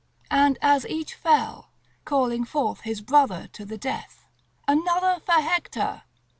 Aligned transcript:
and 0.31 0.57
as 0.63 0.83
each 0.87 1.13
fell, 1.13 1.69
calling 2.05 2.43
forth 2.43 2.79
his 2.81 3.01
brother 3.01 3.47
to 3.53 3.63
the 3.65 3.77
death, 3.77 4.25
"Another 4.67 5.21
for 5.23 5.33
Hector!" 5.33 6.01